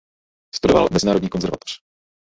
[0.55, 1.79] Studoval mezinárodní konzervatoř.